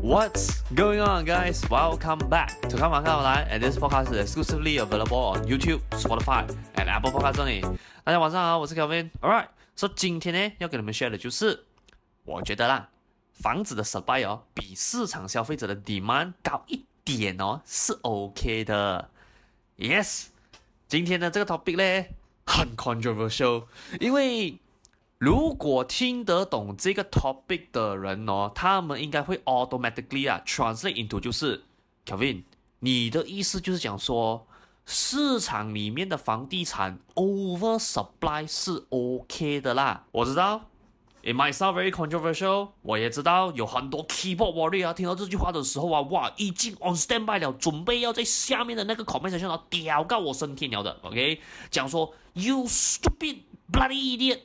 [0.00, 1.60] What's going on, guys?
[1.68, 7.34] Welcome back to 看法看我来，and this podcast is exclusively available on YouTube, Spotify, and Apple Podcasts
[7.34, 7.62] only.
[8.04, 9.10] 大家晚上好，我是 Kevin.
[9.20, 11.64] Alright, so 今天呢要跟你们 share 的就是，
[12.24, 12.88] 我觉得啦，
[13.32, 19.10] 房子的 supply 哦，比市场消费者的 demand 高一点哦，是 OK 的。
[19.76, 20.26] Yes，
[20.86, 22.06] 今天的这个 topic 呢，
[22.46, 23.64] 很 controversial，
[23.98, 24.60] 因为。
[25.18, 31.64] 如果听得懂这个 topic 的人哦，他们应该会 automatically 啊 translate into 就是
[32.06, 32.44] Kevin，
[32.78, 34.46] 你的意思就是讲说
[34.86, 40.04] 市场里面的房地产 over supply 是 OK 的啦。
[40.12, 40.66] 我知道
[41.24, 51.40] ，it might sound very controversial，我也知道有很多 keyboard warrior 啊，听到这句话的时候啊，哇，已经 on standby 了，准备要在下面的那个 comment section 上屌到我升天了的，OK，
[51.72, 53.38] 讲说 you stupid
[53.72, 54.42] bloody idiot。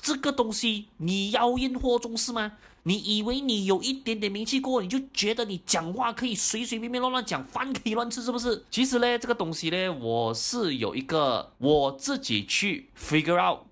[0.00, 2.52] 这个东西你妖艳惑众是吗？
[2.84, 8.64] 你以为你有一点点名气过，你就觉得你讲话可以随随便便乱乱讲，饭可以乱吃是不是？
[8.70, 13.66] 其实呢，这个东西呢，我是有一个我自己去 figure out，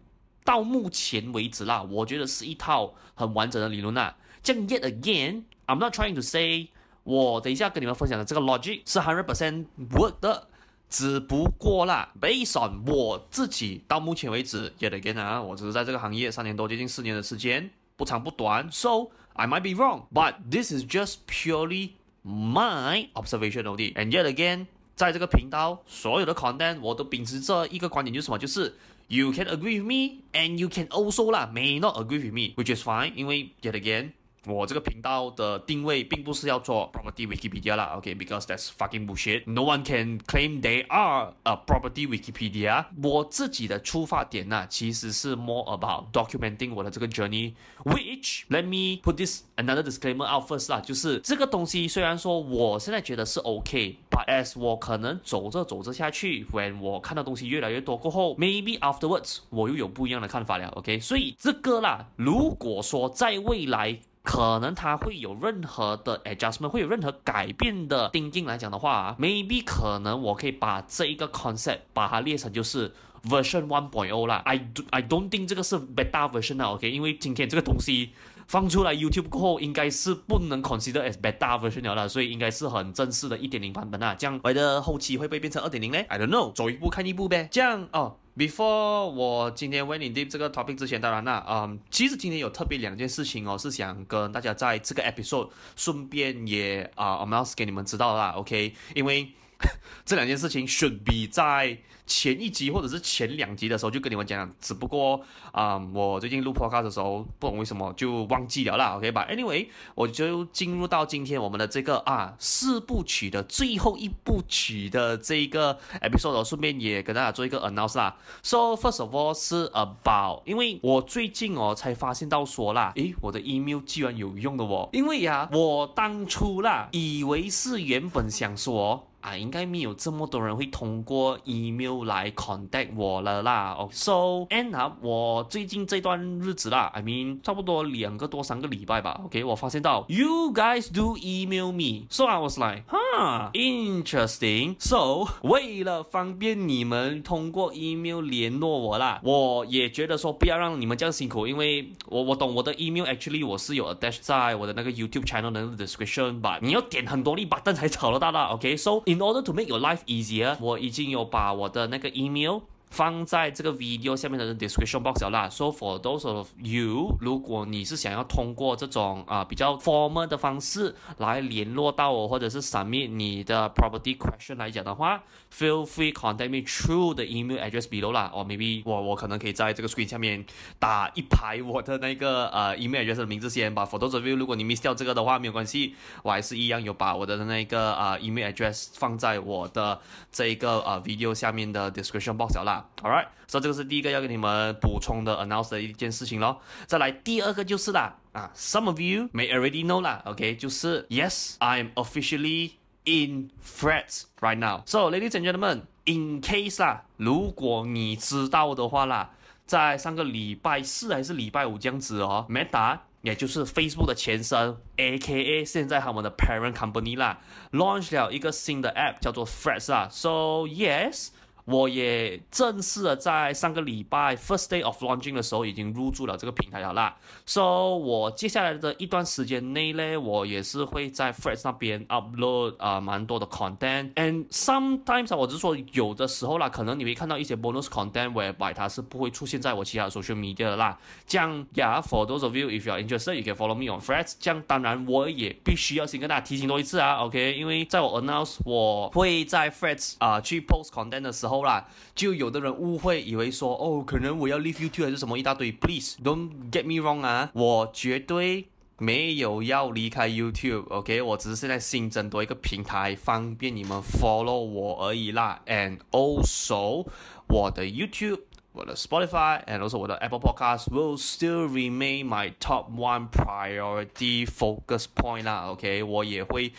[0.45, 4.15] 到目前为止啦，我觉得是一套很完整的理论啦。
[4.43, 6.69] 这样 yet again，I'm not trying to say，
[7.05, 10.48] 我等一下跟你们分享的这个 logic 是 hundred percent work 的。
[10.89, 21.91] 只不过啦，based on 我自己到目前为止，yet again 啊，我只是在这个行业三年多，接近四年的时间，不长不短，so I might be wrong，but this is just purely
[22.25, 23.93] my observation only。
[23.95, 24.67] And yet again，
[24.97, 28.39] 在这个频道所有的 content，我都秉持着一个观点，就是什么？
[28.39, 28.75] 就是
[29.09, 32.83] you can agree with me and you can also 啦，may not agree with me，which is
[32.83, 34.13] fine，因为 yet again。
[34.49, 39.43] 我这个频道的定位并不是要做 property Wikipedia 啦，OK，because、that's fucking bullshit。
[39.47, 42.87] No one can claim they are a property Wikipedia。
[43.03, 47.53] 我自己的出发点呢，其实是 more about documenting 我的这个 journey。
[47.85, 60.99] Which let me put this another disclaimer out first 啦，就是这个东西虽然说我现在觉得是 OK，but as 我可能走着走着下去，when 我看到东西越来越多过后，maybe afterwards 我又有不一样的看法了，OK。
[61.01, 72.93] 所以这个啦，如果说在未来，可能它会有任何的 adjustment，会有任何改变的定义来讲的话，maybe 可能我可以把这一个 concept 把它列成就是
[73.25, 74.43] version one point o 啦。
[74.45, 76.91] I do I don't think 这个是 beta version 啊，OK？
[76.91, 78.11] 因为今天这个东西
[78.47, 84.15] 放出来 YouTube 过后，应该是不能 consider as beta version 了啦，所以应该是很正式的一点零版本啊。
[84.15, 87.49] 这样我的后期会不会变成二点零呢？I don't know，走一步看一步呗。
[87.51, 88.17] 这样哦。
[88.39, 98.73] Before 我今天为你 deep 这个 topic 之前，当然啦，嗯，其实今天有特别两件事情哦，是想跟大家在这个 episode 顺便也啊 announce 给你们知道啦，OK？
[98.95, 99.29] 因为
[100.05, 101.77] 这两件事情 should be 在
[102.07, 105.21] 前一集或者是前两集的时候就跟你们讲，只不过
[105.53, 118.17] 啊、我最近录 podcast 的时候不懂为什么就忘记了啦，OK 吧？Anyway，我就进入到今天我们的这个啊四部曲的最后一部曲的这个 episode，顺便也跟大家做一个 announce 啦。
[118.43, 129.08] So first of all 是 about，因为我最近哦才发现到说啦，诶，我的 email 居然有用的哦，因为呀，我当初啦以为是原本想说。
[129.21, 133.75] 啊，应该没有这么多人会通过 email 来 contact 我了啦。
[133.79, 139.21] 哦，so end up 我最近这段日子啦，I mean 差不多两个多三个礼拜吧。
[139.25, 144.77] OK，我发现到 you guys do email me，so I was like，哈，interesting。
[144.79, 158.45] So 为了方便你们通过 email 联络我啦，我也觉得说不要让你们这样辛苦，因为我我懂我的 email actually 我是有 attach 在我的那个 YouTube channel 的 description，but 你要点很多粒 button 才找得到啦。
[158.53, 165.49] OK，so In order to make your life easier，我已经有把我的那个 email 放在这个 video 下面的 description box 了啦。
[165.49, 175.23] So for those of you，如果你是想要通过这种啊、比较 formal 的方式来联络到我，或者是 submit 你的 property question 来讲的话
[175.53, 178.31] ，feel free contact me through the email address below 啦。
[178.35, 180.45] 哦 maybe 我我可能可以在这个 screen 下面
[180.79, 183.85] 打一排我的那个呃 email address 的名字先吧。
[183.87, 190.01] For those of you，如果你 miss 掉这个的话，没有关系，我还是一样有把我的那个呃 email address 放在我的
[190.33, 192.78] 这一个呃 video 下面的 description box 了啦。
[193.03, 196.61] All right，所以这个是第一个要给你们补充的 announce 的一件事情咯。
[196.87, 202.73] 再来第二个就是啦，啊，some of you may already know 啦，OK，就是 Yes, I'm officially
[203.05, 204.83] in Threads right now.
[204.87, 209.31] So, ladies and gentlemen, in case 啦，如果你知道的话啦，
[209.67, 217.39] 在上个礼拜四还是礼拜五这样子哦，Meta 也就是 Facebook 的前身，AKA 现在他们的 parent company 啦
[217.73, 220.09] ，launch 了一个新的 app 叫做 Threads 啊。
[220.11, 221.29] So yes。
[221.71, 227.15] 我也正式的在上个礼拜 first day of launching 的时候已经入驻了这个平台了啦。
[227.45, 234.15] So 我接下来的一段时间内呢，我也是会在 Threads 那边 upload 啊、蛮多的 content。
[234.15, 240.99] And sometimes 我只是说有的时候啦，可能你会看到一些 bonus content whereby 它是不会出现在我其他的 social media 的啦。
[241.27, 244.37] 这样，Yeah，for those of you if you are interested，you can follow me on Threads。
[244.41, 247.55] 这样，当然我也必须要先跟大家提醒多一次啊，OK？
[247.59, 251.58] 因为在我 announce 我会在 Threads 啊、去 post content 的时候。
[251.65, 255.73] 啦，就有的人误会以为说，哦，可能我要 leave YouTube 还是什么一大堆。
[255.73, 258.69] Please don't get me wrong 啊，我绝对
[258.99, 261.23] 没有要离开 YouTube，OK？
[261.23, 265.61] 我只是现在新增多一个平台，方便你们 follow 我而已啦。
[265.67, 267.07] And also，
[267.49, 268.41] 我的 YouTube、
[268.73, 275.45] 我的 Spotify and also 我的 Apple Podcast will still remain my top one priority focus point
[275.45, 276.03] 啦，OK？
[276.03, 276.73] 我也会。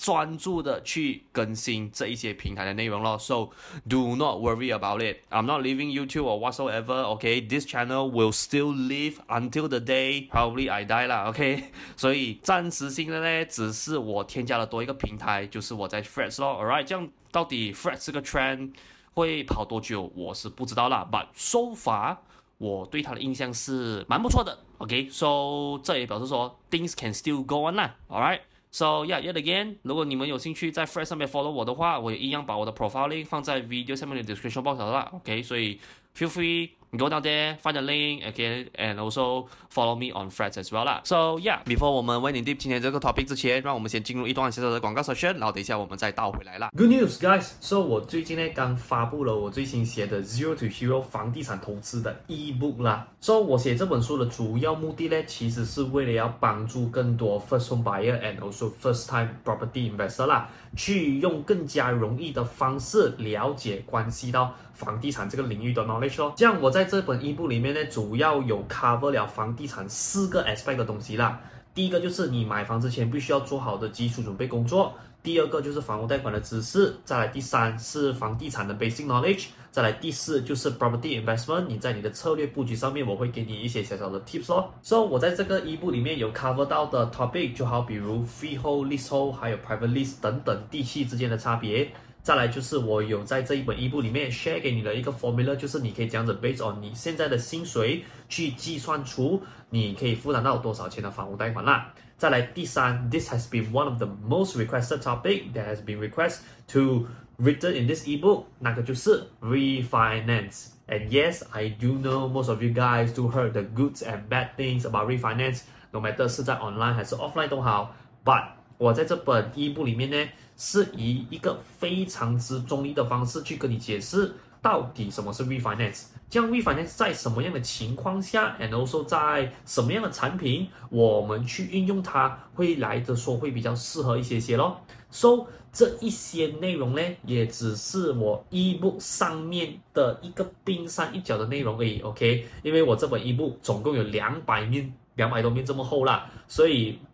[0.00, 3.48] 专注的去更新这一些平台的内容咯，so
[3.88, 5.16] do not worry about it.
[5.28, 7.16] I'm not leaving YouTube or whatsoever.
[7.16, 11.28] Okay, this channel will still live until the day probably I die 啦。
[11.28, 11.64] OK，
[11.96, 16.62] 所以暂时性的呢，只是我添加了多一个平台，就是我在 Threads 咯。
[16.62, 18.74] All right，这样到底 Threads 这个 trend
[19.14, 21.08] 会跑多久，我是不知道啦。
[21.10, 22.18] But so far，
[22.58, 24.60] 我对它的印象是蛮不错的。
[24.78, 27.96] OK，so 这也表示说 things can still go on 啦。
[28.08, 28.42] Alright。
[28.70, 35.10] So yeah, yet again，如果你们有兴趣在 Fred 上面 follow 我的话，我也一样把我的 profile link 放在 video 下面的 description box 啦。
[35.14, 35.80] OK，所以
[36.16, 36.70] feel free。
[36.96, 41.02] Go down there, find the link, okay, and also follow me on Threads as well 啦。
[41.04, 46.70] So yeah, before 我们为你 deep 今天这个 topic 之前，让我们先进入一段小小的广告 session，然后等一下我们再倒回来啦。
[46.74, 47.50] Good news, guys!
[47.60, 53.06] So 我最近呢刚发布了我最新写的 Zero to Hero 房地产投资的 ebook 啦。
[53.20, 66.32] So 我写这本书的主要目的呢，其实是为了要帮助更多 first home buyer and also first time property investor 啦，去用更加容易的方式了解关系到房地产这个领域的 knowledge 哦。
[66.36, 71.40] 这样我在这本 e 部里面呢，主要有 cover 了房地产四个 aspect 的东西啦。
[71.74, 74.94] 第一个就是你买房之前必须要做好的基础准备工作。
[75.22, 76.94] 第二个就是房屋贷款的知识。
[77.04, 79.46] 再来第三是房地产的 basic knowledge。
[79.78, 81.66] 再来第四就是 property investment。
[81.68, 84.68] 你在你的策略布局上面，我会给你一些小小的 tips 哦。
[84.82, 91.88] 所以我在这个 ebook 里面有 cover 到的 topic，就好比如 freehold、leasehold，还有 private lease 等等地契之间的差别。
[92.24, 99.40] 再来就是我有在这一本 ebook 里面 share 给你的一个 formula，就是你可以这样子 based on 你现在的薪水去计算出
[99.70, 101.94] 你可以负担到多少钱的房屋贷款啦。
[102.16, 107.06] 再来第三，this has been one of the most requested topic that has been requested to
[107.37, 113.51] written in this ebook，那个就是 refinance。And yes, I do know most of you guys do heard
[113.51, 115.61] the goods and bad things about refinance.
[115.91, 118.43] No matter 是在 online 还是 offline 都好，but
[118.77, 120.29] 我在这本 ebook 里面呢。
[120.55, 134.80] 是以一个非常之中立的方式去跟你解释 到底什么是 refinance，这样 refinance 在什么样的情况下，and also 在什么样的产品，我们去运用它会来的说会比较适合一些些咯。
[135.10, 142.46] So 这一些内容呢，也只是我 ebook 上面的一个冰山一角的内容而已，OK？
[142.62, 146.98] 因为我这本 ebook 总共有两百面，两百多面这么厚啦，所以。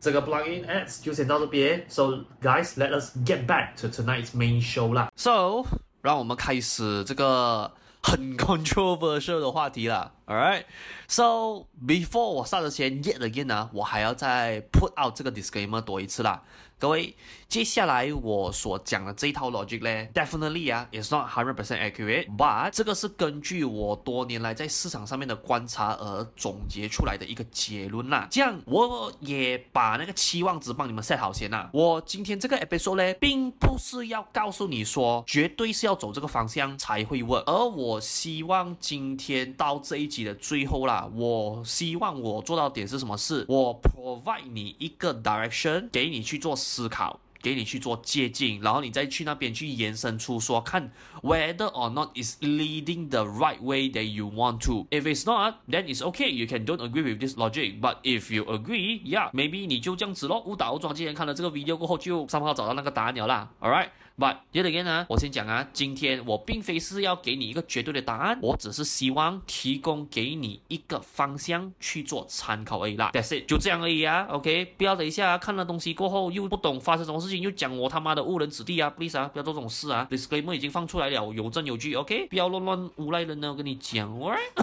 [0.00, 5.10] 这个 plugin ads 就先到这边，So guys, let us get back to tonight's main show 啦。
[5.16, 5.64] So
[6.02, 10.12] 让我们开始这个很 controversial 的话题啦。
[10.26, 10.64] All right
[11.08, 16.42] so before 我上之前 yet again 呢，我还要再 put out 这个 disclaimer 多一次啦。
[16.80, 17.12] 各位，
[17.48, 28.28] 接下来我所讲的这一套 logic 呢，definitely 啊，it's not hundred percent accurate，but 这个是根据我多年来在市场上面的观察而总结出来的一个结论啦。
[28.30, 31.68] 这样我也把那个期望值帮你们 set 好先啦。
[31.72, 43.44] 我今天这个 episode 呢，并不是要告诉你说绝对是要走这个方向才会 work，而我希望今天到这一集的最后啦，我希望我做到点是什么事？
[43.48, 46.56] 我 provide 你一个 direction，给你去做。
[46.68, 47.18] 思考。
[47.40, 50.90] 给你去做接近，然后你再去那边去延伸出说看
[51.22, 54.86] whether or not is leading the right way that you want to.
[54.90, 56.28] If it's not, then it's okay.
[56.30, 57.80] You can don't agree with this logic.
[57.80, 60.42] But if you agree, yeah, maybe 你就这样子咯。
[60.46, 63.50] 误打误撞，既然看了这个 video 过后，就上号找到那个答案了啦。
[63.60, 63.88] All right.
[64.18, 73.12] But yet again 呢，我先讲啊，今天我并非是要给你一个绝对的答案，我只是希望提供给你一个方向去做参考而已啦。
[73.12, 74.26] That's it，就这样而已啊。
[74.28, 80.08] OK，不要等一下看了东西过后又不懂发生什么事事情，又讲我他妈的误人子弟啊，please 啊，不要做这种事啊。
[80.10, 81.94] Disclaimer 已经放出来了，有证有据。
[81.94, 84.10] OK，不要乱乱诬赖人呢，我跟你讲。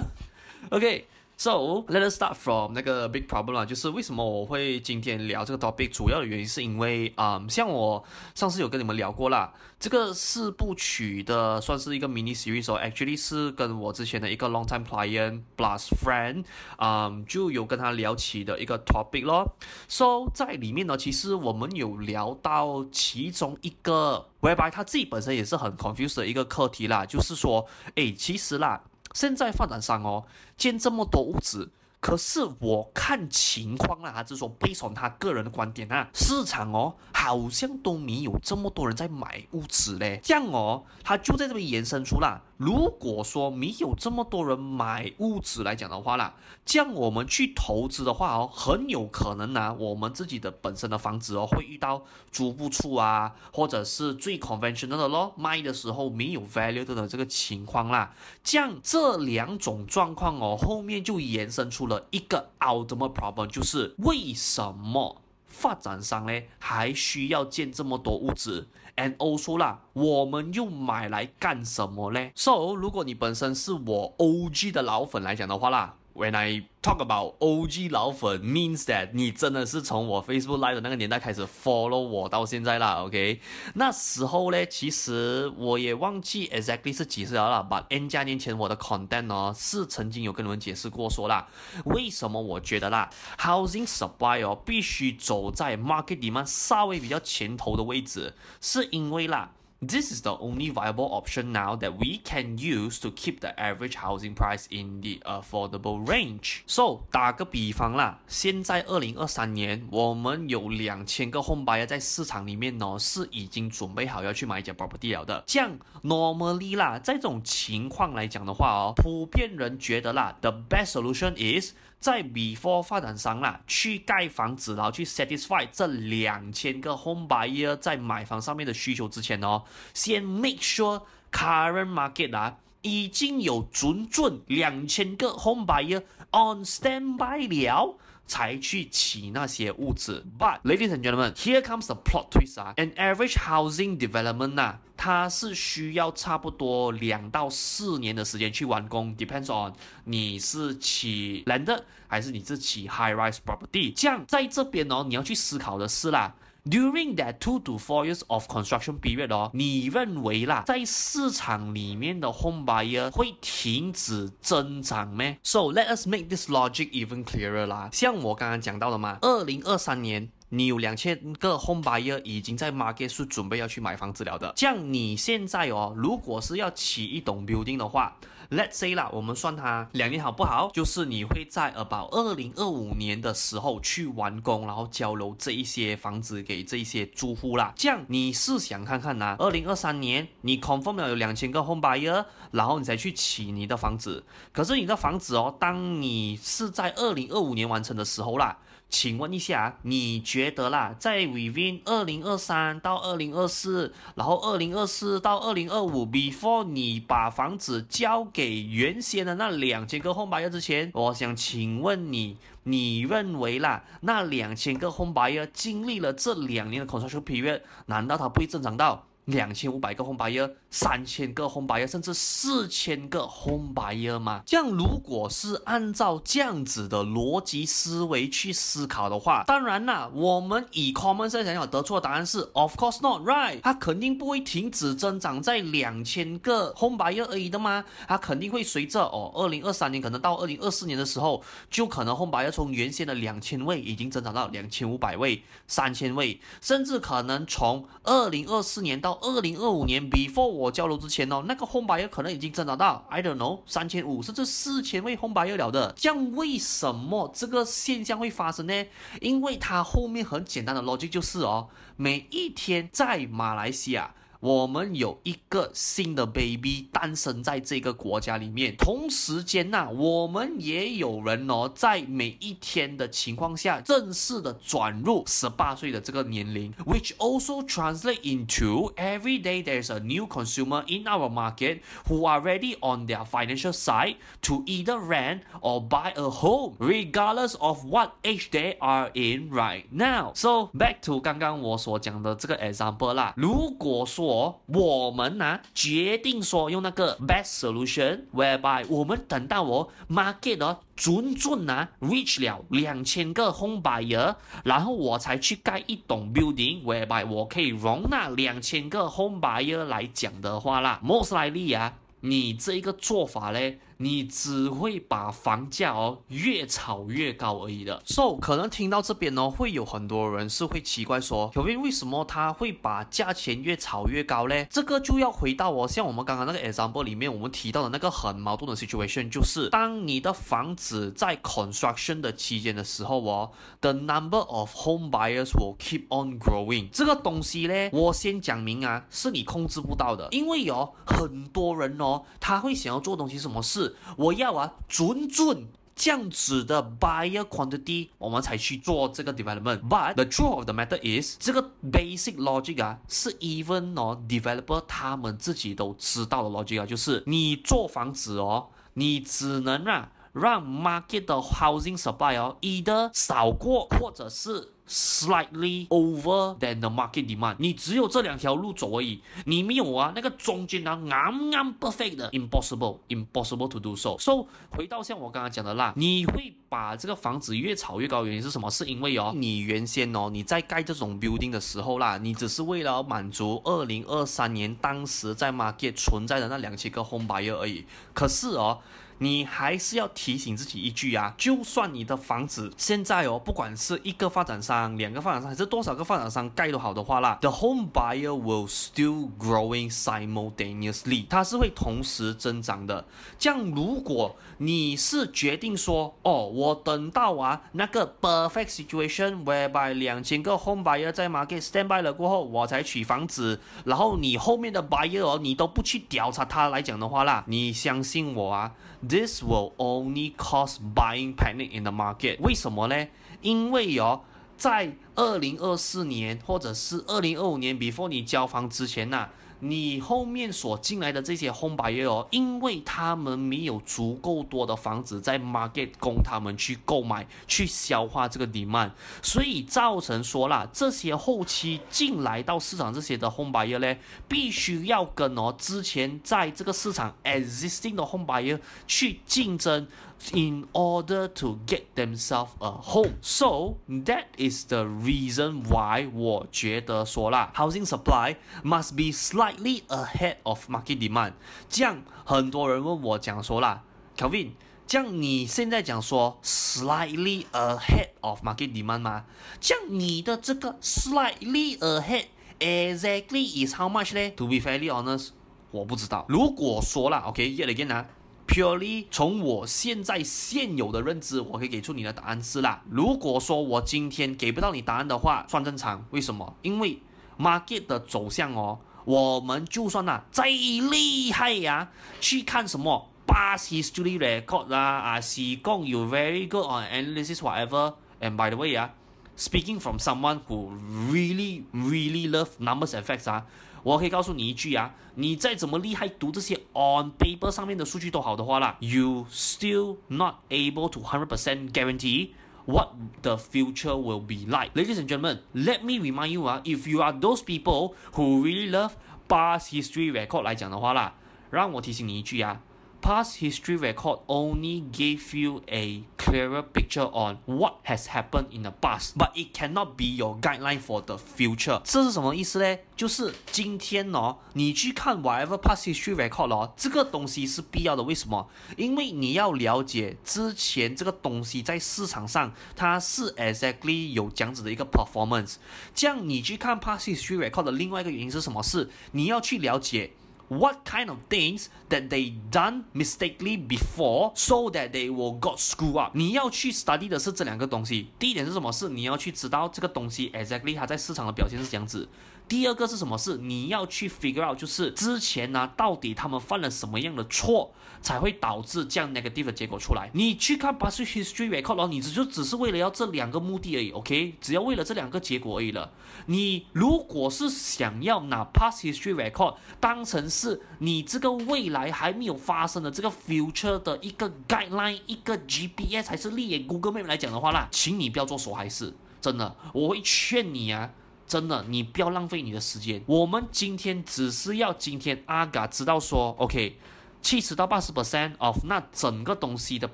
[0.72, 1.06] OK。
[1.38, 8.02] So let us start from 那个 big problem 啊，就是为什么我会今天聊这个 topic，主要的原因是因为，嗯，像我
[8.34, 16.46] 上次有跟你们聊过啦，这个四部曲的算是一个 mini series 哦，actually 是跟我之前的一个 long time client plus friend，
[16.78, 19.58] 嗯，就有跟他聊起的一个 topic 咯。
[19.90, 28.82] So 在里面呢，其实我们有聊到其中一个，whereby 他自己本身也是很 confused 的一个课题啦，就是说，诶，其实啦。
[29.16, 30.26] 现在发展商哦，
[30.58, 42.42] 建这么多屋子，可是我看情况啦，还是说背从他个人的观点啊，市场哦，好像都没有这么多人在买屋子嘞，这样哦，他就在这边延伸出啦。
[42.58, 46.34] 如果说没有这么多人买屋子来讲的话啦，
[46.66, 58.14] 这样我们去投资的话哦，很有可能呢、啊，我们自己的本身的房子哦，会遇到租不出啊，或者是最 conventional 的咯，卖的时候没有 value 的这个情况啦。
[58.44, 80.76] 这样这两种状况哦，后面就延伸出了一个 ultimate problem，就是为什么发展商呢还需要建这么多屋子？And also 啦，我们又买来干什么呢？So，如果你本身是我 OG 的老粉来讲的话啦，When I talk about OG 老粉，means that 你真的是从我 Facebook Live
[80.76, 83.42] 的那个年代开始 follow 我到现在啦，OK？
[83.74, 91.48] 那时候呢，其实我也忘记 exactly 是几岁了啦把 N 加年前我的 content 呢，是曾经有跟你们解释过说啦，
[91.86, 99.50] 为什么我觉得啦，housing supply 哦必须走在 market demand 稍微比较前头的位置，是因为啦。
[99.86, 104.34] This is the only viable option now that we can use to keep the average housing
[104.34, 106.62] price in the affordable range.
[106.66, 115.44] So 打个比方啦，现在二零二三年，我们有两千个 home buyer 在市场里面呢，是已经准备好要去买一间 property 了的。
[115.46, 131.02] 这样 normally 啦，在这种情况来讲的话哦，普遍人觉得啦，the best solution is 在 before 发展商啦去盖房子，然后去 satisfy 这两千个 home buyer 在买房上面的需求之前哦，先 make sure
[131.32, 137.98] current market 啊已经有准准两千个 home buyer on standby 了。
[138.28, 149.74] 才去起那些屋子，But ladies and gentlemen, here comes the plot twist 啊，An average housing development 呐、啊，它是需要差不多两到四年的时间去完工，depends on
[150.06, 153.94] 你是起 landed 还是你是起 high rise property。
[153.96, 156.34] 这样在这边哦，你要去思考的是啦。
[156.68, 166.28] During that two to four years of construction period 哦，你认为啦，在市场里面的 home buyer 会停止增长咩？So let us make
[166.28, 167.90] this logic even clearer 啦。
[167.92, 174.54] 像我刚刚讲到的嘛，二零二三年你有两千个 home buyer 已经在 market 是准备要去买房子了的。
[174.56, 178.16] 这样你现在哦，如果是要起一栋 building 的话
[178.52, 180.70] ，Let's say 啦，我们算它两年好不好？
[180.72, 187.74] 就是你会在呃，宝二零二五年的时候去完工，然后交楼这一些房子给这一些租户啦。
[187.76, 194.24] 这样你试想看看呐，二零二三年你 confirm 了有两千个 home buyer，然后你才去起你的房子。
[194.54, 198.60] 可是你的房子哦，当你是在二零二五年完成的时候啦。
[198.88, 219.08] 请问一下，你觉得啦，在 within 二零二三到二零二四，然后二零二四到二零二五，before 你把房子交给原先的那两千个 home buyer 之前，我想请问你，你认为啦，那两千个 home buyer 经历了这两年的 construction period，难道它不会增长到？
[219.26, 220.52] 两千五百个 home buyer？
[220.70, 224.44] 三千个 home buyer，甚至四千个 home buyer 吗？
[224.46, 237.86] 这样如果是按照这样子的逻辑思维去思考的话，当然啦，我们以 common sense 想要得出的答案是 of course not right，它肯定不会停止增长在两千个 home buyer 而已的吗？
[238.08, 255.94] 它肯定会随着哦，二零二三年可能到二零二四年的时候，就可能 home buyer 从原先的两千位已经增长到两千五百位、三千位，甚至可能从二零二四年到二零二五年，before 我交楼之前哦，那个 home buyer 可能已经增长到 I don't know 三千五甚至四千位 home buyer 了的。
[255.98, 258.86] 这样为什么这个现象会发生呢？
[259.22, 264.14] 因为它后面很简单的逻辑就是哦，每一天在马来西亚。
[264.45, 282.27] 我们有一个新的 baby 诞生在这个国家里面，同时间呐，我们也有人哦，在每一天的情况下正式的转入十八岁的这个年龄，which also translate into every day there's a new consumer in our market who
[282.27, 287.85] are ready on their financial side to either rent or buy a home, regardless of
[287.85, 290.33] what age they are in right now.
[290.35, 294.31] So back to 刚刚我所讲的这个 example 啦，如果说
[294.68, 311.30] 我们呢、啊、决定说用那个 best solution，whereby 我们等到我 market 的准准啊 reach 了两千个 home buyer，然后我才去盖一栋 building，whereby 我可以容纳两千个 home buyer 来讲的话啦，most
[311.30, 313.80] likely 啊，你这一个做法嘞。
[313.98, 318.02] 你只会把房价哦越炒越高而已的。
[318.06, 324.68] So 可能听到这边呢，会有很多人是会奇怪说，Kevin 为什么他会把价钱越炒越高嘞？
[324.70, 336.90] 这个就要回到哦，像我们刚刚那个 example 里面，我们提到的那个很矛盾的 situation，就是当你的房子在 construction 的期间的时候哦，the number of home buyers will keep on growing。
[336.92, 343.85] 这个东西嘞，我先讲明啊，是你控制不到的，因为有、很多人哦，他会想要做东西，什么事？
[344.18, 349.82] 我要啊，准准这样子的 buyer quantity，我们才去做这个 development。
[349.88, 360.62] But the truth of the matter is，这个 basic logic 啊，是 even 哦 developer 他们自己都知道的 logic 啊，就是你做房子哦，你只能啊让
[360.66, 364.72] market 的 housing supply 哦，either 少过或者是。
[364.88, 374.16] Slightly over than the market demand，你只有这两条路走而已，你没有啊，那个中间啊，啱啱 perfect 的，impossible，impossible to do so。
[374.20, 378.70] So 回到像我刚刚讲的啦，你会把这个房子越炒越高，原因是什么？
[378.70, 387.84] 是因为哦，你原先哦，你在盖这种 building 的时候啦，你只是为了满足二零二三年当时在 market 存在的那两千个 home buyer 而已。
[388.14, 388.80] 可是哦。
[389.20, 403.06] 你还是要提醒自己一句啊，就算你的房子现在哦，不管是一个发展商、两个发展商，还是多少个发展商盖都好的话啦，the home buyer will still growing simultaneously，它是会同时增长的。
[403.40, 418.74] 这样，如果你是决定说，哦，我等到啊那个 perfect situation whereby 两千个 home buyer 在 market standby 了过后，我才取房子，然后你后面的 buyer 哦，你都不去调查他来讲的话啦，你相信我啊。
[419.08, 422.38] This will only cause buying panic in the market。
[422.40, 423.08] 为什么呢？
[423.42, 424.22] 因为哦，
[424.58, 429.30] 在二零二四年或者是二零二五年，before 你交房之前呐、
[429.68, 443.96] 你后面所进来的这些 home buyer 哦，因为他们没有足够多的房子在 market 供他们去购买，去消化这个 demand，所以造成说啦，这些后期进来到市场这些的 home buyer 呢，
[444.28, 449.88] 必须要跟哦之前在这个市场 existing 的 home buyer 去竞争。
[450.34, 458.96] In order to get themselves a home, so that is the reason why 我觉得说啦，housing supply must
[458.96, 461.34] be slight slightly ahead of market demand。
[461.70, 463.84] 这样很多人问我讲说啦
[464.18, 464.52] ，Kelvin，
[464.86, 469.26] 这样你现在讲说 slightly ahead of market demand 吗？
[469.60, 472.26] 这样你的这个 slightly ahead
[472.60, 475.30] exactly is how much 呢？To be fairly honest，
[475.72, 476.26] 我不知道。
[476.28, 478.06] 如果说啦，OK，yet again 啊。
[478.48, 482.84] Purely 从我现在现有的认知，我可以给出你的答案是啦。
[482.88, 486.06] 如果说我今天给不到你答案的话，算正常。
[486.12, 486.56] 为什么？
[486.62, 487.00] 因为
[487.40, 491.90] market 的走向哦，我们就算呐再厉害呀、
[492.20, 497.94] 去看什么 past history record 啦啊，是讲 you very good on analysis whatever。
[498.20, 498.94] And by the way 啊
[499.38, 500.72] ，speaking from someone who
[501.12, 503.46] really really love numbers and facts 啊。
[503.84, 512.30] 我可以告诉你一句啊，你再怎么厉害，读这些 on paper 上面的数据都好的话啦，you still not able to hundred percent guarantee
[512.67, 514.71] what the future will be like.
[514.75, 518.93] Ladies and gentlemen, let me remind you 啊，if you are those people who really love
[519.29, 521.15] past history record 来讲的话啦，
[521.51, 522.61] 让我提醒你一句啊。
[523.06, 528.72] Past history record only gave you a clearer picture on what has happened in the
[528.72, 531.80] past, but it cannot be your guideline for the future。
[531.84, 532.80] 这是什么意思呢？
[532.96, 538.02] 就是今天哦，你去看 whatever past history record 哦，这个东西是必要的。
[538.02, 538.50] 为什么？
[538.76, 545.58] 因为你要了解之前这个东西在市场上它是 exactly 有这样子的一个 performance。
[545.94, 548.64] 这样你去看 past history record 的另外一个原因是什么？
[548.64, 550.14] 是你要去了解。
[550.48, 556.12] What kind of things that they done mistakenly before, so that they will got screw up？
[556.14, 558.10] 你要去 study 的是这两个东西。
[558.20, 558.72] 第一点是什么？
[558.72, 562.08] 是你要去知道这个东西 exactly 它在市场的表现是这样子。
[562.48, 563.18] 第二个是什么？
[563.18, 570.10] 是你要去 figure out，就是之前呢，到底他们犯了什么样的错，才会导致这样 negative 的结果出来。
[570.14, 574.36] 你去看 past history record 哦，你只就只是为了要这两个目的而已，OK？
[574.40, 575.92] 只要为了这两个结果而已了。
[576.28, 590.92] 你如果是想要拿 past history record 当成是你这个未来还没有发生的这个 future 的一个 guideline，一个 GPS，还是立眼 Google Map 来讲的话啦，请你不要做傻孩子，真的，我会劝你啊。
[591.28, 593.02] 真的，你不要浪费你的时间。
[593.08, 596.78] 我们今天只是要今天阿嘎知道说，OK，
[597.22, 599.90] 七十到八十 percent of 那整个东西的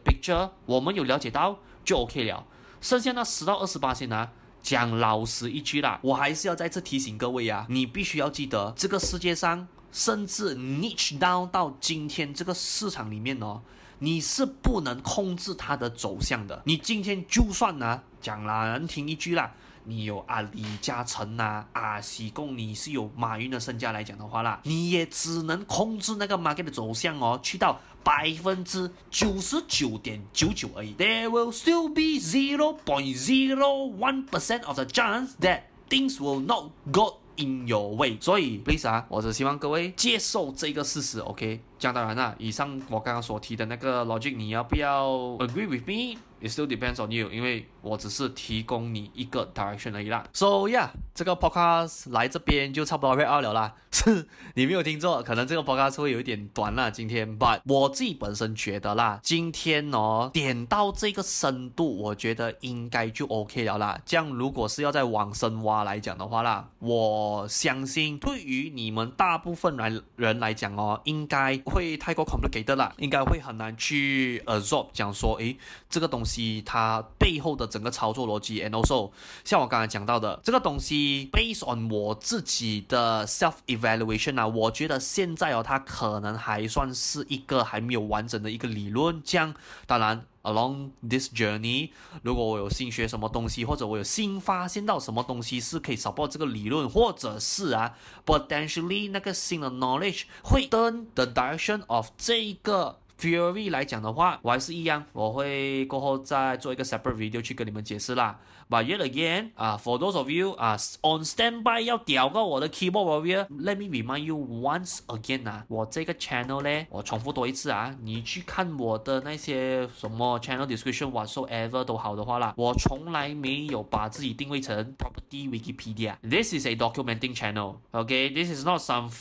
[0.04, 2.46] picture，我们有了解到就 OK 了。
[2.82, 4.30] 剩下那十到二十八线呢，
[4.62, 13.62] 讲老实一句啦，我还是要再次提醒各位啊，你必须要记得，这个世界上，甚至 niche down 到今天这个市场里面哦，
[14.00, 16.62] 你是不能控制它的走向的。
[16.66, 19.54] 你今天就算呢，讲，难听一句啦。
[19.86, 30.94] 你有啊，李嘉诚呐，啊，西贡你是有马云的身价来讲的话啦，你也只能控制那个 market 的走向哦，去到百分之九十九点九九而已。
[30.96, 36.72] There will still be zero point zero one percent of the chance that things will not
[36.92, 38.18] go in your way。
[38.20, 41.62] 所以，please 啊，我只希望各位接受这个事实，OK？
[41.78, 45.08] 这样当然啦，以上我刚刚所提的那个 logic，你要不要
[45.40, 46.20] agree with me？
[46.42, 50.26] It still depends on you，因为我只是提供你一个 direction 而已啦。
[50.34, 53.76] So yeah，这个 podcast 来这边就差不多 wrap up 了啦。
[53.92, 54.26] 是
[54.56, 57.38] 你没有听错，可能这个 podcast 会有一点短啦，今天。
[57.38, 64.00] But 我自己本身觉得啦，今天哦点到这个深度，我觉得应该就 OK 了啦。
[64.06, 71.52] 这样如果是要再往深挖来讲的话啦，我相信对于你们大部分人人来讲哦，应该。
[71.66, 75.58] 会太过 complicated 了，应该会很难去 absorb 讲说，诶，
[75.90, 76.31] 这个东西
[76.66, 79.12] 它背后的整个操作逻辑，and also
[79.44, 89.54] 像我刚才讲到的这个东西，based on 我自己的 self evaluation 啊，我觉得现在哦，它可能还算是一个还没有完整的一个理论，这样
[89.88, 90.26] 当然。
[90.44, 91.92] Along this journey，
[92.24, 108.40] 如果我有新学什么东西，或者我有新发现到什么东西是可以 support 这个理论，或者是啊，potentially 那个新的 knowledge 会 turn the direction of 这一个 Fury 来讲的话，我还是一样，我会过后再做一个 separate video 去跟你们解释啦。
[108.68, 115.48] But yet again，啊，for those of you 啊，on standby 要屌过我的 keyboard warrior，let me remind you once again
[115.48, 126.16] 啊，我这个 channel 呢，我重复多一次啊，你去看我的那些什么 channel description whatsoever 都好的话啦，我从来没有把自己定位成 property Wikipedia。
[126.24, 129.12] This is a documenting channel，OK？This is not some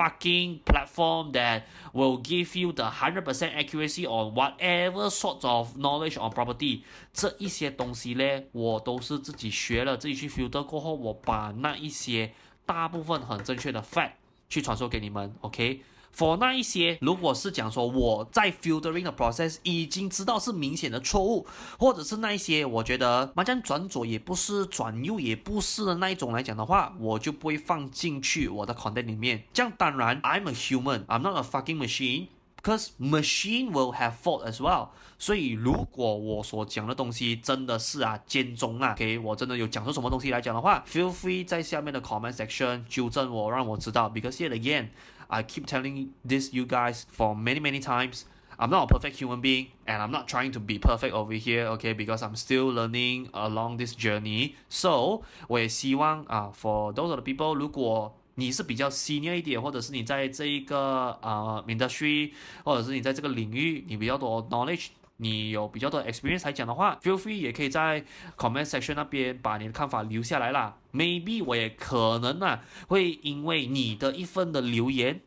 [0.00, 6.16] fucking platform that will give you the hundred percent accuracy on whatever sorts of knowledge
[6.16, 6.80] on property。
[7.12, 12.32] 这一些东西呢，我都是自己学了，自己去 filter 过后，我把那一些
[12.64, 14.12] 大部分很正确的 fact
[14.48, 15.82] 去传授给你们 OK
[16.16, 21.46] for 那一些，如果是讲说我在 filtering 的 process 已经知道是明显的错误，
[21.78, 29.44] 或者是那一些我觉得麻将转左也不是，转右也不是的那一种来讲的话，我就不会放进去我的 content 里面。
[29.52, 32.26] 这样当然，I'm a human，I'm not a fucking machine
[32.63, 34.89] machine，because machine will have fault as well。
[35.17, 44.09] 所以如果我所讲的东西真的是啊间中啊，给我真的有讲出什么东西来讲的话，feel free 在下面的 comment section 纠正我，让我知道。
[44.09, 48.25] Because yet again。I keep telling this you guys for many many times.
[48.59, 51.65] I'm not a perfect human being, and I'm not trying to be perfect over here,
[51.69, 51.93] okay?
[51.93, 54.53] Because I'm still learning along this journey.
[54.69, 62.32] So 我也希望啊，for those of the people，如果 你是比较 senior 一点，或者是你在这一个啊、industry，
[62.64, 64.86] 或者是你在这个领域，你比较多 knowledge。
[65.22, 68.02] 你有比较多 experience 来讲的话，feel free 也可以在
[68.38, 70.78] comment section 那边把你的看法留下来啦。
[70.94, 75.20] Maybe 我也可能啊，会因为你的一份的留言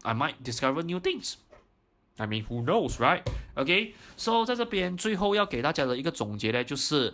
[0.00, 1.34] ，I might discover new things。
[2.16, 7.12] I mean who knows right？OK，so、在这边最后要给大家的一个总结呢，就是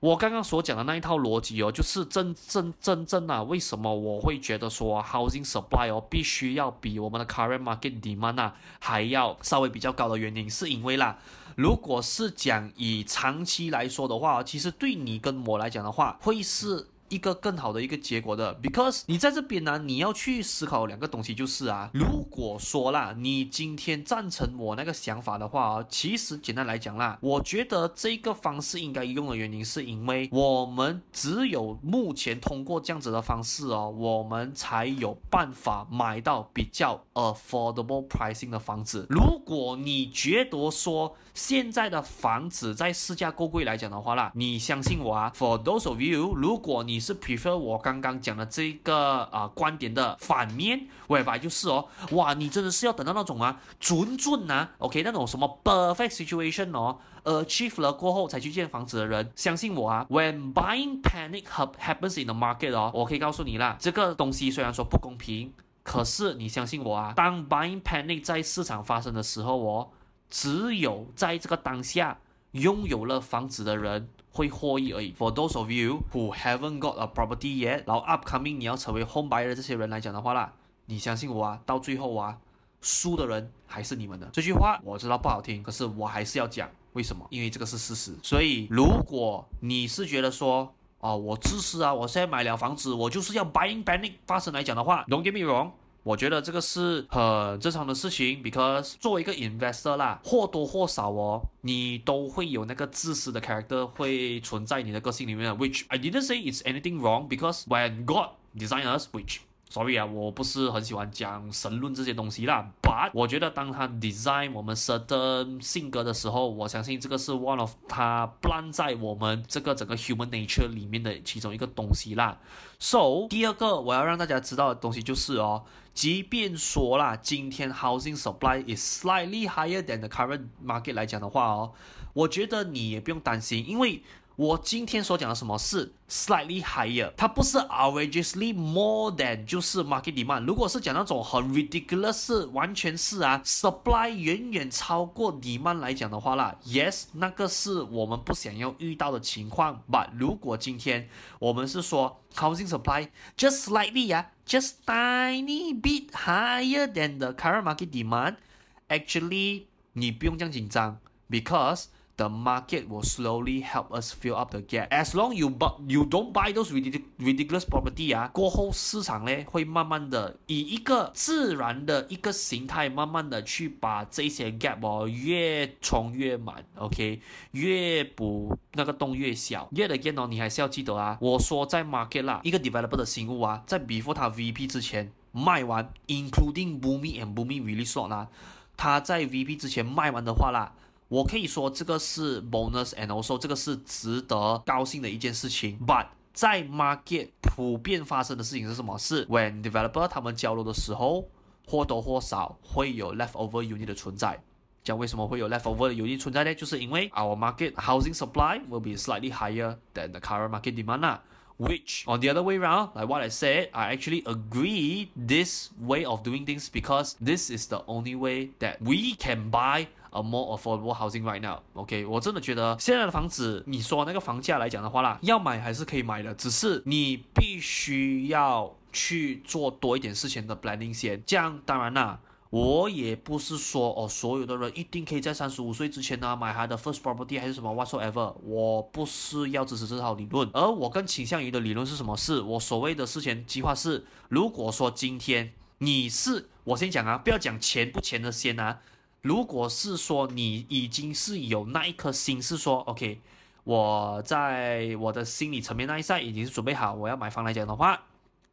[0.00, 11.18] 我刚刚所讲的那一套逻辑哦，就是真真真正啊，为什么我会觉得说 housing supply 哦必须要比我们的 current market demand 啊还要稍微比较高的原因，是因为啦，
[11.54, 16.88] 如果是讲以长期来说的话，其实对你跟我来讲的话，会是。
[17.10, 39.06] 一个更好的一个结果的，because 你在这边呢，你要去思考两个东西，就是啊，如果说啦，你今天赞成我那个想法的话啊，其实简单来讲啦，我觉得这个方式应该用的原因，是因为我们只有目前通过这样子的方式哦，我们才有办法买到比较 affordable pricing 的房子。
[39.10, 62.34] 如果你觉得说现在的房子在市价够贵来讲的话啦，你相信我啊，for those of you，如果你是 prefer 我刚刚讲的这个啊、呃、观点的反面，whereby 就是哦，哇，你真的是要等到那种啊准准啊，OK，那种什么 perfect situation 哦，achieve 了过后才去建房子的人，相信我啊，when buying panic happens in the
[62.34, 69.88] market 哦，我可以告诉你啦，这个东西虽然说不公平，可是你相信我啊，当 buying panic 在市场发生的时候哦，
[70.30, 72.18] 只有在这个当下
[72.52, 74.08] 拥有了房子的人。
[74.32, 75.12] 会获益而已。
[75.12, 80.52] For those of you who haven't got a property yet，然后 upcoming 你要成为 home buyer 的这些人来讲的话啦，
[80.86, 82.38] 你相信我啊，到最后啊，
[82.80, 84.30] 输的人还是你们的。
[84.32, 86.70] 这句话我知道不好听，可是我还是要讲。
[86.92, 87.26] 为什么？
[87.30, 88.14] 因为这个是事实。
[88.22, 95.72] 所以如果你是觉得说，哦，我自私啊，我现在买了房子，我就是要 buying panic 发生来讲的话，Don't get me wrong。
[96.02, 105.54] 我觉得这个是很正常的事情，because 作为一个 investor 啦，或多或少哦，你都会有那个自私的 character 会存在你的个性里面。
[105.56, 109.40] Which I didn't say it's anything wrong, because when God designed us, which
[109.72, 112.72] Sorry 啊，我不是很喜欢讲神论这些东西啦。
[112.82, 122.36] But 我觉得当他 design 我们 certain 性格的时候，我相信这个是 one of 他 plan 在我们这个整个 human nature 里面的其中一个东西啦。
[122.80, 125.62] So 第二个我要让大家知道的东西就是哦，
[126.00, 131.72] 即便说啦，今天 housing supply is slightly higher than the current market 来讲的话哦，
[132.14, 134.02] 我觉得你也不用担心，因为。
[134.36, 140.46] 我今天所讲的什么是 slightly higher，它不是 outrageously more than，就是 market demand。
[140.46, 149.82] 如果是讲那种很 ridiculous，完全是啊 supply 远远超过 demand 来讲的话啦，yes，那个是我们不想要遇到的情况。
[149.92, 159.65] But 如果今天我们是说 housing supply just slightly 啊 ，just tiny bit higher than the current market demand，actually
[159.93, 161.85] 你不用这样紧张，because
[162.17, 164.87] The market will slowly help us fill up the gap.
[164.89, 177.20] As long you but you don't buy those ridiculous ridiculous property 啊，过后市场呢会慢慢的以一个自然的一个形态，慢慢的去把这些 gap 哦越充越满，OK，
[177.52, 179.68] 越补那个洞越小。
[179.72, 188.08] Yet again 哦，你还是要记得啊，我说在 market 啦，一个 develop 的新物啊，在 before 他 VP 之前卖完，including booming and booming really short
[188.08, 188.28] 啦，
[188.76, 190.72] 他在 VP 之前卖完的话啦。
[191.08, 195.76] 我可以说这个是 bonus，and also 这个是值得高兴的一件事情。
[195.84, 198.96] But 在 market 普遍发生的事情是什么？
[198.98, 201.28] 是 when developer 他们交流的时候，
[201.66, 204.40] 或多或少会有 leftover unit 的存在。
[204.82, 206.54] 讲为什么会有 leftover unit 存在呢？
[206.54, 211.18] 就是因为 our market housing supply will be slightly higher than the current market demand.
[211.59, 216.03] Which on the other way around, like what I said, I actually agree this way
[216.03, 219.87] of doing things because this is the only way that we can buy.
[220.17, 221.59] A more affordable housing right now.
[221.73, 231.21] OK，我真的觉得现在的房子，你说那个房价来讲的话啦，要买还是可以买的，只是你必须要去做多一点事情的 planning 先。
[231.25, 232.17] 这样当然啦，
[232.50, 238.34] 我也不是说哦，所有的人一定可以在三十五岁之前呢买他的 first property 还是什么 whatsoever。
[238.42, 242.16] 我不是要支持这套理论，而我更倾向于的理论是什么？
[242.16, 248.80] 是我所谓的事前计划是，如果说今天你是我先讲啊，不要讲钱不钱的先啊。
[249.22, 253.20] 如果是说你已经是有那一颗心，是说 OK，
[253.64, 258.02] 我在我的心理层面那一块已经是准备好我要买房来讲的话，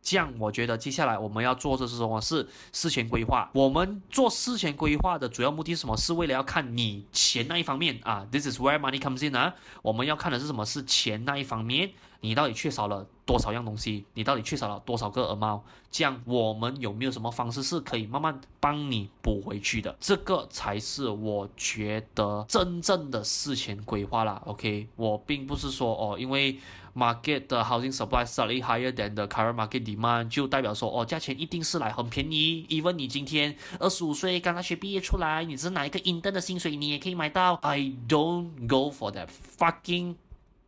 [0.07, 2.21] 这样我觉得接下来我们要做的是什么？
[2.21, 3.49] 是事前规划。
[3.51, 5.97] 我们做事前规划的主要目的是什么？
[5.97, 9.53] 是为了要看你钱那一方面啊，This is where money comes in 啊。
[9.81, 10.65] 我们要看的是什么？
[10.65, 14.05] 是钱那一方面，你到底缺少了多少样东西？
[14.13, 15.63] 你到底缺少了多少个耳猫？
[15.89, 19.95] 这样我们有没有什么方式是可以慢慢帮你补回去的？
[19.99, 24.41] 这个才是我觉得真正的事前规划啦。
[24.45, 26.59] OK，我并不是说哦，因为
[26.95, 32.65] market 的 housing supply slightly higher than the current market demand 就代表说哦，价钱一定是来很便宜。
[32.69, 37.55] Even 你今天二十五岁刚大学毕业出来，你只是拿一个 intern 的薪水，你也可以买到。
[37.61, 39.27] I don't go for that
[39.57, 40.15] fucking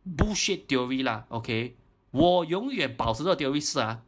[0.04, 1.76] bullshit theory 啦，OK，
[2.10, 4.02] 我永远保持这个 theory 是啊，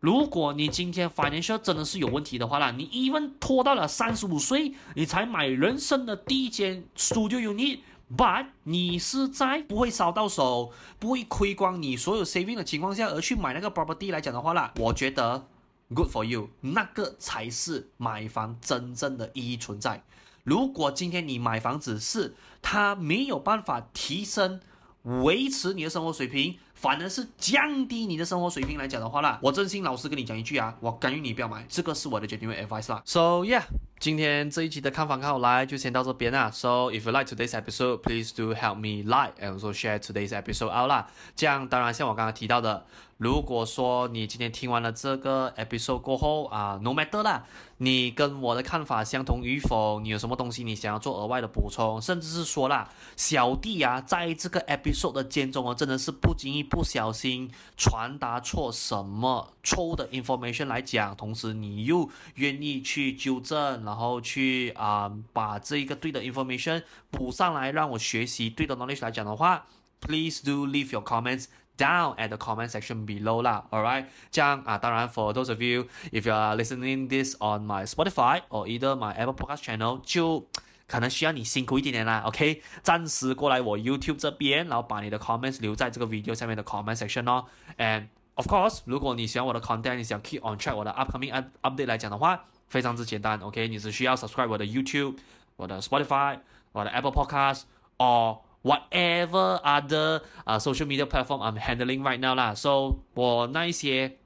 [0.00, 15.46] 如果你今天 financial 真的是有问题的话啦，你 even 拖到了三十五岁，你才买人生的第一间 studio unit，but 你是在不会烧到手，不会亏光你所有 saving 的情况下而去买那个 property 来讲的话啦，我觉得
[15.94, 20.02] good for you，那个才是买房真正的意义存在。
[20.44, 24.60] 如果今天你买房子是它没有办法提升、
[25.02, 33.02] 维持你的生活水平，反而是降低你的生活水平来讲的话啦，我真心老实跟你讲一句啊，我干预你不要买，这个是我的决定为 advice 啦。
[33.04, 33.62] So yeah，
[34.02, 36.50] 今天这一期的看房看好来就先到这边啦。
[36.50, 40.72] So if you like today's episode, please do help me like and also share today's episode
[40.72, 41.06] out 啦。
[41.36, 42.84] 这样当然像我刚刚提到的。
[43.18, 47.44] 如果说你今天听完了这个 episode 过后啊，no matter 啦，
[47.76, 69.66] 你跟我的看法相同与否，你有什么东西你想要做额外的补充，甚至是说啦，小弟啊，在这个 episode 的间中啊，真的是不经意不小心传达错什么错误的 information 来讲，同时你又愿意去纠正，然后去啊把这一个对的 information 补上来，让我学习对的 knowledge 来讲的话
[70.00, 71.48] ，please do leave your comments。
[71.78, 77.66] Down at the comment section below 啦，alright，这样啊，当然，for those of you if you are listening this on
[77.66, 80.46] my Spotify or either my Apple Podcast channel，就
[80.86, 87.46] 可能需要你辛苦一点点啦，OK，暂时过来我 YouTube 这边，然后把你的 comments 留在这个 video 下面的 comment section 哦。
[87.78, 95.17] And of course，如果你喜欢我的 content，你想 keep on track 我的 upcoming update 来讲的话，非常之简单，OK，你只需要 subscribe 我的 YouTube、
[95.55, 96.39] 我的 Spotify、
[96.71, 97.63] 我的 Apple Podcast
[97.97, 104.17] or Whatever other 啊、uh, social media platform I'm handling right now 啦，so 我那一些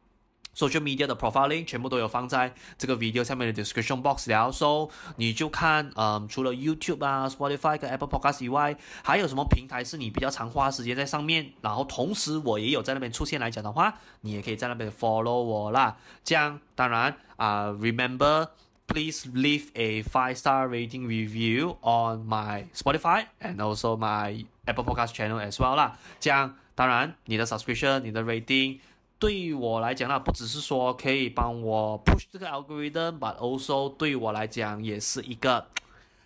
[0.57, 8.09] Social media 的 profiling 全部都有放在这个 video 下面的 description box 了，so 你就看，嗯，除了 YouTube 啊、Spotify 跟 Apple
[8.09, 15.99] Podcast 以外，还有什么平台是你比较常花时间在上面，然后同时我也有在那边出现来讲的话，你也可以在那边 follow 我啦。
[16.25, 18.49] 这样当然啊、，remember。
[18.89, 25.41] Please leave a five star rating review on my Spotify and also my Apple Podcast channel
[25.41, 25.99] as well 啦。
[26.21, 28.79] 这样，当然你的 subscription、你的 rating
[29.19, 35.67] 对于我来讲呢，不只是说可以帮我 push 这个 algorithm，but also 对我来讲也是一个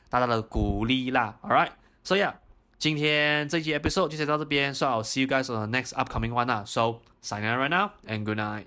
[0.08, 1.38] 大大的鼓励啦。
[1.42, 2.34] Alright，so yeah，
[2.78, 6.64] 今天这期 episode 就先到这边，so I'll see you guys on the next upcoming one 啊。
[6.66, 8.64] So signing out right now and good night。